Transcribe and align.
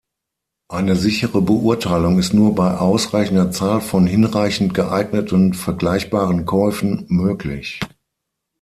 Eine 0.67 0.95
sichere 0.95 1.43
Beurteilung 1.43 2.17
ist 2.17 2.33
nur 2.33 2.55
bei 2.55 2.75
ausreichender 2.75 3.51
Zahl 3.51 3.81
von 3.81 4.07
hinreichend 4.07 4.73
geeigneten 4.73 5.53
vergleichbaren 5.53 6.47
Käufen 6.47 7.05
möglich. 7.09 7.79